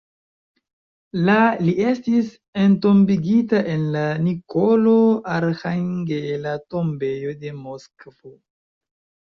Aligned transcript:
La 1.27 1.35
li 1.65 1.75
estis 1.89 2.31
entombigita 2.63 3.61
en 3.75 3.85
la 3.97 4.03
Nikolo-Arĥangela 4.25 6.57
tombejo 6.75 7.37
de 7.47 7.55
Moskvo. 7.65 8.37